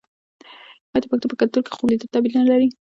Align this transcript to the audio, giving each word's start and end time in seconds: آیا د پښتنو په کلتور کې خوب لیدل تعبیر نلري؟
آیا 0.91 0.99
د 1.01 1.05
پښتنو 1.11 1.31
په 1.31 1.37
کلتور 1.41 1.61
کې 1.63 1.71
خوب 1.75 1.87
لیدل 1.91 2.07
تعبیر 2.13 2.31
نلري؟ 2.37 2.67